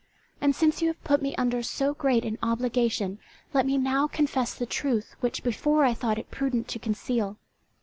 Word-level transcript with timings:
And 0.41 0.55
since 0.55 0.81
you 0.81 0.87
have 0.87 1.03
put 1.03 1.21
me 1.21 1.35
under 1.35 1.61
so 1.61 1.93
great 1.93 2.25
an 2.25 2.39
obligation, 2.41 3.19
let 3.53 3.67
me 3.67 3.77
now 3.77 4.07
confess 4.07 4.55
the 4.55 4.65
truth 4.65 5.15
which 5.19 5.43
before 5.43 5.83
I 5.85 5.93
thought 5.93 6.17
it 6.17 6.31
prudent 6.31 6.67
to 6.69 6.79
conceal. 6.79 7.37